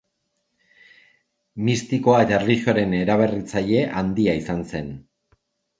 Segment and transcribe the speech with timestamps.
[1.67, 4.95] Mistikoa eta erlijioaren eraberritzaile handia izan zen.